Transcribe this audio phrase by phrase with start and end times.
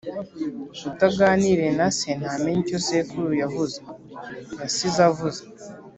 [0.89, 3.77] Utaganiriye na se ntamenya icyo sekuru yavuze
[4.61, 5.41] (yasize avuze).